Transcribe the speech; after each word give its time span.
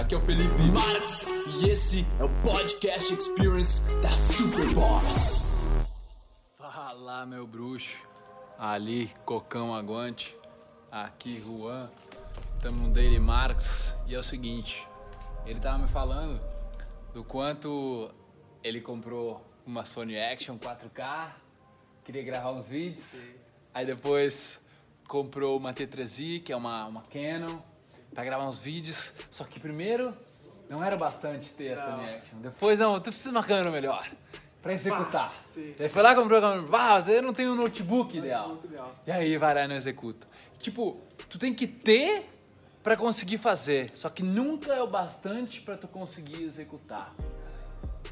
Aqui 0.00 0.14
é 0.14 0.18
o 0.18 0.20
Felipe 0.22 0.62
Marx 0.72 1.26
e 1.60 1.68
esse 1.68 2.06
é 2.18 2.24
o 2.24 2.30
Podcast 2.42 3.12
Experience 3.12 3.86
da 4.00 4.08
Superboss. 4.08 5.44
Fala, 6.56 7.26
meu 7.26 7.46
bruxo. 7.46 7.98
Ali, 8.58 9.12
Cocão 9.26 9.74
Aguante. 9.74 10.34
Aqui, 10.90 11.38
Juan. 11.38 11.90
Estamos 12.56 12.80
no 12.80 12.90
Daily 12.94 13.20
Marx 13.20 13.94
e 14.06 14.14
é 14.14 14.18
o 14.18 14.22
seguinte: 14.22 14.88
ele 15.44 15.60
tava 15.60 15.80
me 15.80 15.88
falando 15.88 16.40
do 17.12 17.22
quanto 17.22 18.10
ele 18.64 18.80
comprou 18.80 19.44
uma 19.66 19.84
Sony 19.84 20.18
Action 20.18 20.56
4K, 20.56 21.30
queria 22.06 22.22
gravar 22.22 22.52
uns 22.52 22.68
vídeos, 22.68 23.26
aí 23.74 23.84
depois 23.84 24.62
comprou 25.06 25.58
uma 25.58 25.74
T3i, 25.74 26.42
que 26.42 26.52
é 26.52 26.56
uma, 26.56 26.86
uma 26.86 27.02
Canon, 27.02 27.58
para 28.14 28.24
gravar 28.24 28.44
uns 28.48 28.60
vídeos. 28.60 29.12
Só 29.30 29.44
que 29.44 29.58
primeiro 29.60 30.12
não 30.68 30.82
era 30.84 30.96
bastante 30.96 31.52
ter 31.52 31.78
a 31.78 31.84
Sony 31.84 32.08
Action. 32.10 32.40
Depois, 32.40 32.78
não, 32.78 32.98
tu 33.00 33.04
precisa 33.10 33.30
de 33.30 33.36
uma 33.36 33.44
câmera 33.44 33.70
melhor 33.70 34.08
para 34.62 34.72
executar. 34.72 35.32
Bah. 35.56 35.62
Daí 35.78 35.88
foi 35.88 36.02
lá 36.02 36.12
e 36.12 36.16
comprou 36.16 36.38
a 36.38 36.42
câmera. 36.42 36.68
Ah, 36.78 37.00
você 37.00 37.20
não 37.20 37.32
tem 37.34 37.48
um 37.48 37.54
notebook 37.54 38.16
ideal. 38.18 38.48
Muito 38.50 38.68
legal. 38.68 38.92
E 39.06 39.10
aí 39.10 39.36
vai 39.36 39.54
lá 39.54 39.64
e 39.64 39.68
não 39.68 39.74
executa. 39.76 40.26
Tipo, 40.58 41.00
tu 41.28 41.38
tem 41.38 41.54
que 41.54 41.66
ter 41.66 42.26
pra 42.82 42.96
conseguir 42.96 43.38
fazer, 43.38 43.90
só 43.94 44.08
que 44.08 44.22
nunca 44.22 44.72
é 44.72 44.82
o 44.82 44.86
bastante 44.86 45.60
pra 45.60 45.76
tu 45.76 45.86
conseguir 45.88 46.42
executar. 46.44 47.12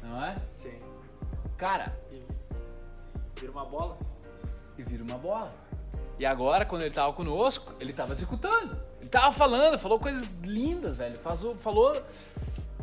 Não 0.03 0.23
é? 0.23 0.35
Sim. 0.51 0.77
Cara, 1.57 1.95
E 2.11 2.21
vira 3.39 3.51
uma 3.51 3.65
bola. 3.65 3.97
e 4.77 4.83
vira 4.83 5.03
uma 5.03 5.17
bola. 5.17 5.49
E 6.19 6.25
agora, 6.25 6.65
quando 6.65 6.81
ele 6.81 6.93
tava 6.93 7.13
conosco, 7.13 7.73
ele 7.79 7.93
tava 7.93 8.11
executando. 8.11 8.77
Ele 8.99 9.09
tava 9.09 9.33
falando, 9.33 9.79
falou 9.79 9.97
coisas 9.97 10.39
lindas, 10.39 10.97
velho. 10.97 11.17
Falou, 11.19 11.55
falou 11.55 12.03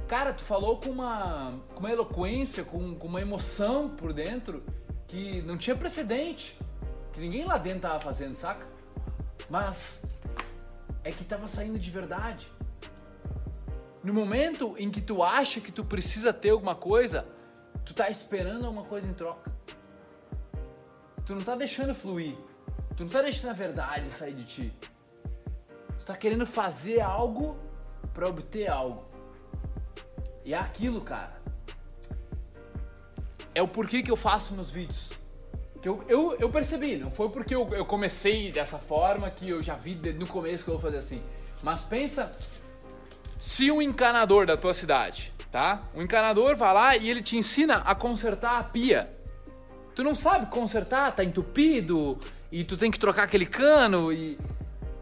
cara, 0.09 0.33
tu 0.33 0.43
falou 0.43 0.79
com 0.79 0.89
uma, 0.89 1.53
com 1.75 1.81
uma 1.81 1.91
eloquência, 1.91 2.65
com, 2.65 2.95
com 2.95 3.07
uma 3.07 3.21
emoção 3.21 3.91
por 3.91 4.15
dentro 4.15 4.63
que 5.07 5.43
não 5.43 5.59
tinha 5.59 5.77
precedente. 5.77 6.57
Que 7.13 7.21
ninguém 7.21 7.45
lá 7.45 7.59
dentro 7.59 7.81
tava 7.81 8.01
fazendo, 8.01 8.35
saca? 8.37 8.67
Mas 9.51 10.03
é 11.05 11.13
que 11.13 11.25
tava 11.25 11.47
saindo 11.47 11.79
de 11.79 11.91
verdade. 11.91 12.51
No 14.03 14.15
momento 14.15 14.75
em 14.79 14.91
que 14.91 15.01
tu 15.01 15.23
acha 15.23 15.61
que 15.61 15.73
tu 15.73 15.85
precisa 15.85 16.33
ter 16.33 16.51
alguma 16.51 16.75
coisa, 16.75 17.27
tu 17.85 17.93
tá 17.93 18.09
esperando 18.09 18.65
alguma 18.65 18.85
coisa 18.85 19.09
em 19.09 19.15
troca. 19.15 19.53
Tu 21.27 21.35
não 21.35 21.43
tá 21.43 21.55
deixando 21.55 21.95
fluir. 21.95 22.35
Tu 22.97 23.05
não 23.05 23.11
tá 23.11 23.21
deixando 23.21 23.51
a 23.51 23.53
verdade 23.53 24.11
sair 24.13 24.33
de 24.33 24.45
ti. 24.45 24.73
Tu 25.99 26.05
tá 26.05 26.17
querendo 26.17 26.47
fazer 26.47 27.01
algo 27.01 27.57
pra 28.15 28.27
obter 28.27 28.71
algo. 28.71 29.05
E 30.45 30.55
é 30.55 30.59
aquilo, 30.59 31.03
cara. 31.03 31.37
É 33.55 33.61
o 33.61 33.69
porquê 33.69 34.03
que 34.03 34.11
eu 34.11 34.17
faço 34.17 34.55
meus 34.55 34.71
vídeos. 34.71 35.11
Que 35.83 35.89
eu, 35.89 36.03
eu, 36.09 36.37
eu 36.39 36.49
percebi, 36.49 36.97
não 36.97 37.11
foi 37.11 37.29
porque 37.29 37.55
eu, 37.55 37.69
eu 37.75 37.85
comecei 37.85 38.51
dessa 38.51 38.79
forma 38.79 39.31
que 39.31 39.49
eu 39.49 39.63
já 39.63 39.75
vi 39.75 39.95
no 40.13 40.27
começo 40.27 40.65
que 40.65 40.71
eu 40.71 40.75
vou 40.75 40.83
fazer 40.83 40.99
assim. 40.99 41.23
Mas 41.63 41.85
pensa 41.85 42.33
se 43.39 43.71
um 43.71 43.83
encanador 43.83 44.47
da 44.47 44.57
tua 44.57 44.73
cidade, 44.73 45.33
tá? 45.53 45.83
Um 45.95 46.03
encanador 46.03 46.57
vai 46.57 46.73
lá 46.73 46.97
e 46.97 47.11
ele 47.11 47.23
te 47.23 47.37
ensina 47.37 47.77
a 47.79 47.95
consertar 47.95 48.59
a 48.59 48.65
pia. 48.65 49.15
Tu 49.95 50.03
não 50.03 50.15
sabe 50.15 50.47
consertar, 50.47 51.15
tá 51.15 51.25
entupido 51.25 52.19
e 52.51 52.65
tu 52.65 52.77
tem 52.77 52.91
que 52.91 52.99
trocar 52.99 53.25
aquele 53.25 53.47
cano 53.47 54.13
e 54.13 54.39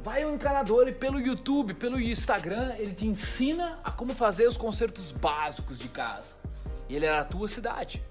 vai 0.03 0.25
um 0.25 0.35
encanador 0.35 0.89
e 0.89 0.93
pelo 0.93 1.19
YouTube, 1.21 1.75
pelo 1.75 2.01
Instagram, 2.01 2.75
ele 2.77 2.95
te 2.95 3.07
ensina 3.07 3.79
a 3.83 3.91
como 3.91 4.15
fazer 4.15 4.47
os 4.47 4.57
consertos 4.57 5.11
básicos 5.11 5.79
de 5.79 5.89
casa. 5.89 6.35
E 6.89 6.97
ele 6.97 7.07
é 7.07 7.11
da 7.11 7.25
tua 7.25 7.49
cidade. 7.49 8.03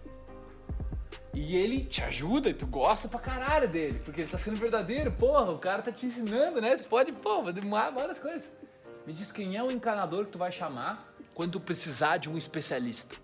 E 1.33 1.55
ele 1.55 1.86
te 1.86 2.02
ajuda 2.04 2.49
e 2.49 2.54
tu 2.54 2.66
gosta 2.67 3.08
pra 3.08 3.20
caralho 3.20 3.67
dele, 3.67 3.99
porque 4.05 4.21
ele 4.21 4.30
tá 4.30 4.38
sendo 4.38 4.60
verdadeiro, 4.60 5.11
porra, 5.11 5.52
o 5.52 5.58
cara 5.58 5.82
tá 5.82 5.92
te 5.92 6.05
ensinando, 6.05 6.61
né? 6.61 6.76
Tu 6.76 6.83
pode, 6.86 7.11
pô, 7.11 7.44
fazer 7.44 7.61
várias 7.61 8.20
coisas. 8.20 8.52
Me 9.05 9.14
diz 9.14 9.32
quem 9.32 9.58
é 9.58 9.64
o 9.64 9.71
encanador 9.71 10.26
que 10.26 10.32
tu 10.32 10.38
vai 10.38 10.52
chamar 10.52 11.14
quando 11.33 11.54
tu 11.54 11.60
precisar 11.60 12.17
de 12.17 12.30
um 12.30 12.38
especialista. 12.38 13.15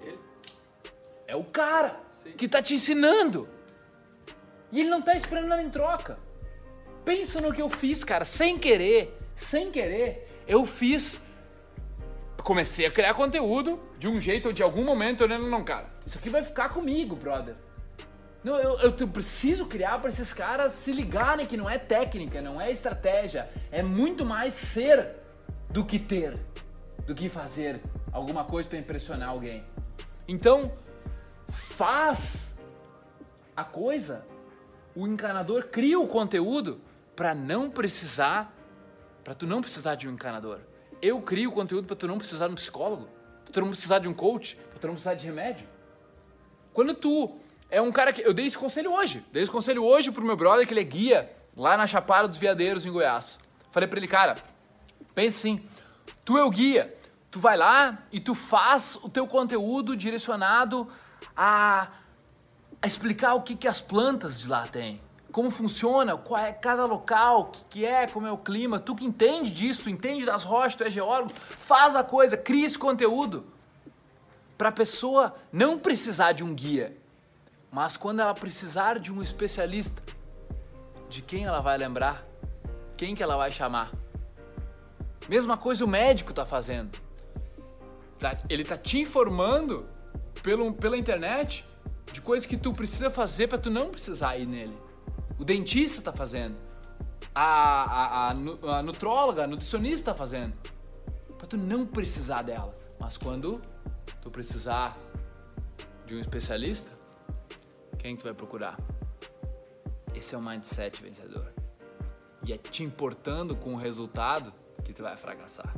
Ele? 0.00 0.18
É 1.26 1.36
o 1.36 1.44
cara 1.44 2.00
Sim. 2.10 2.32
que 2.32 2.48
tá 2.48 2.62
te 2.62 2.74
ensinando. 2.74 3.48
E 4.74 4.80
ele 4.80 4.90
não 4.90 5.00
tá 5.00 5.14
esperando 5.14 5.46
nada 5.46 5.62
em 5.62 5.70
troca. 5.70 6.18
Pensa 7.04 7.40
no 7.40 7.52
que 7.52 7.62
eu 7.62 7.68
fiz, 7.68 8.02
cara, 8.02 8.24
sem 8.24 8.58
querer, 8.58 9.16
sem 9.36 9.70
querer, 9.70 10.26
eu 10.48 10.66
fiz. 10.66 11.20
Comecei 12.42 12.84
a 12.84 12.90
criar 12.90 13.14
conteúdo 13.14 13.80
de 14.00 14.08
um 14.08 14.20
jeito 14.20 14.48
ou 14.48 14.52
de 14.52 14.64
algum 14.64 14.84
momento 14.84 15.22
olhando, 15.22 15.46
não, 15.46 15.62
cara, 15.62 15.86
isso 16.04 16.18
aqui 16.18 16.28
vai 16.28 16.42
ficar 16.42 16.70
comigo, 16.70 17.14
brother. 17.14 17.54
Não, 18.42 18.58
eu, 18.58 18.76
eu 18.80 19.08
preciso 19.08 19.64
criar 19.66 20.00
para 20.00 20.08
esses 20.08 20.32
caras 20.32 20.72
se 20.72 20.90
ligarem 20.92 21.46
que 21.46 21.56
não 21.56 21.70
é 21.70 21.78
técnica, 21.78 22.42
não 22.42 22.60
é 22.60 22.72
estratégia, 22.72 23.48
é 23.70 23.80
muito 23.80 24.26
mais 24.26 24.54
ser 24.54 25.20
do 25.70 25.84
que 25.84 26.00
ter, 26.00 26.36
do 27.06 27.14
que 27.14 27.28
fazer 27.28 27.80
alguma 28.12 28.44
coisa 28.44 28.68
para 28.68 28.78
impressionar 28.78 29.28
alguém. 29.28 29.64
Então, 30.26 30.72
faz 31.48 32.58
a 33.56 33.62
coisa, 33.62 34.26
o 34.94 35.06
encanador 35.06 35.64
cria 35.64 35.98
o 35.98 36.06
conteúdo 36.06 36.80
para 37.16 37.34
não 37.34 37.70
precisar, 37.70 38.52
para 39.22 39.34
tu 39.34 39.46
não 39.46 39.60
precisar 39.60 39.94
de 39.94 40.08
um 40.08 40.12
encanador. 40.12 40.60
Eu 41.02 41.20
crio 41.20 41.50
o 41.50 41.52
conteúdo 41.52 41.86
para 41.86 41.96
tu 41.96 42.06
não 42.06 42.18
precisar 42.18 42.46
de 42.46 42.52
um 42.52 42.56
psicólogo, 42.56 43.08
pra 43.44 43.52
tu 43.52 43.60
não 43.60 43.68
precisar 43.68 43.98
de 43.98 44.08
um 44.08 44.14
coach, 44.14 44.56
para 44.70 44.78
tu 44.78 44.86
não 44.86 44.94
precisar 44.94 45.14
de 45.14 45.26
remédio. 45.26 45.66
Quando 46.72 46.94
tu 46.94 47.36
é 47.70 47.80
um 47.80 47.92
cara 47.92 48.12
que. 48.12 48.22
Eu 48.22 48.32
dei 48.32 48.46
esse 48.46 48.58
conselho 48.58 48.92
hoje. 48.92 49.24
Dei 49.32 49.42
esse 49.42 49.50
conselho 49.50 49.84
hoje 49.84 50.10
pro 50.10 50.24
meu 50.24 50.36
brother, 50.36 50.66
que 50.66 50.72
ele 50.72 50.80
é 50.80 50.84
guia 50.84 51.32
lá 51.56 51.76
na 51.76 51.86
Chapada 51.86 52.28
dos 52.28 52.36
Veadeiros, 52.36 52.84
em 52.86 52.90
Goiás. 52.90 53.38
Falei 53.70 53.88
pra 53.88 53.98
ele, 53.98 54.08
cara, 54.08 54.36
pensa 55.14 55.38
assim: 55.38 55.62
tu 56.24 56.38
é 56.38 56.44
o 56.44 56.50
guia. 56.50 56.92
Tu 57.30 57.40
vai 57.40 57.56
lá 57.56 57.98
e 58.12 58.20
tu 58.20 58.32
faz 58.32 58.96
o 59.02 59.08
teu 59.08 59.26
conteúdo 59.26 59.96
direcionado 59.96 60.88
a, 61.36 61.88
a 62.84 62.86
explicar 62.86 63.32
o 63.32 63.40
que, 63.40 63.56
que 63.56 63.66
as 63.66 63.80
plantas 63.80 64.38
de 64.38 64.46
lá 64.46 64.66
têm. 64.66 65.00
Como 65.32 65.50
funciona, 65.50 66.18
qual 66.18 66.44
é 66.44 66.52
cada 66.52 66.84
local, 66.84 67.40
o 67.40 67.44
que, 67.46 67.64
que 67.70 67.84
é, 67.86 68.06
como 68.06 68.26
é 68.26 68.30
o 68.30 68.36
clima. 68.36 68.78
Tu 68.78 68.94
que 68.94 69.06
entende 69.06 69.50
disso, 69.50 69.84
tu 69.84 69.90
entende 69.90 70.26
das 70.26 70.44
rochas, 70.44 70.74
tu 70.74 70.84
é 70.84 70.90
geólogo, 70.90 71.32
faz 71.32 71.96
a 71.96 72.04
coisa, 72.04 72.36
cria 72.36 72.66
esse 72.66 72.78
conteúdo 72.78 73.42
para 74.58 74.68
a 74.68 74.72
pessoa 74.72 75.32
não 75.50 75.78
precisar 75.78 76.32
de 76.32 76.44
um 76.44 76.54
guia, 76.54 76.92
mas 77.72 77.96
quando 77.96 78.20
ela 78.20 78.34
precisar 78.34 78.98
de 78.98 79.10
um 79.10 79.22
especialista, 79.22 80.02
de 81.08 81.22
quem 81.22 81.46
ela 81.46 81.60
vai 81.60 81.78
lembrar? 81.78 82.22
Quem 82.98 83.14
que 83.14 83.22
ela 83.22 83.38
vai 83.38 83.50
chamar? 83.50 83.92
Mesma 85.26 85.56
coisa 85.56 85.86
o 85.86 85.88
médico 85.88 86.34
tá 86.34 86.44
fazendo. 86.44 86.98
Tá- 88.18 88.38
Ele 88.50 88.62
tá 88.62 88.76
te 88.76 88.98
informando 89.00 89.88
pelo, 90.42 90.70
pela 90.74 90.98
internet 90.98 91.64
de 92.14 92.20
coisas 92.20 92.46
que 92.46 92.56
tu 92.56 92.72
precisa 92.72 93.10
fazer 93.10 93.48
para 93.48 93.58
tu 93.58 93.68
não 93.68 93.90
precisar 93.90 94.36
ir 94.36 94.46
nele. 94.46 94.78
O 95.36 95.44
dentista 95.44 96.00
tá 96.00 96.12
fazendo. 96.12 96.54
A, 97.34 97.42
a, 97.42 98.28
a, 98.28 98.78
a 98.78 98.82
nutróloga, 98.84 99.42
a 99.42 99.46
nutricionista 99.48 100.12
tá 100.12 100.16
fazendo. 100.16 100.54
Pra 101.36 101.48
tu 101.48 101.56
não 101.56 101.84
precisar 101.84 102.42
dela. 102.42 102.72
Mas 103.00 103.16
quando 103.16 103.60
tu 104.22 104.30
precisar 104.30 104.96
de 106.06 106.14
um 106.14 106.20
especialista, 106.20 106.88
quem 107.98 108.14
que 108.14 108.20
tu 108.20 108.26
vai 108.26 108.34
procurar? 108.34 108.76
Esse 110.14 110.36
é 110.36 110.38
o 110.38 110.40
mindset 110.40 111.02
vencedor. 111.02 111.48
E 112.46 112.52
é 112.52 112.56
te 112.56 112.84
importando 112.84 113.56
com 113.56 113.74
o 113.74 113.76
resultado 113.76 114.52
que 114.84 114.92
tu 114.92 115.02
vai 115.02 115.16
fracassar. 115.16 115.74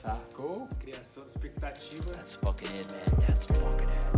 Sacou? 0.00 0.66
Criação 0.78 1.24
de 1.24 1.32
expectativa. 1.32 2.12
That's 2.12 2.36
fucking 2.36 2.68
it, 2.68 2.86
man. 2.90 3.26
That's 3.26 3.44
fucking 3.44 3.88
it. 3.88 4.17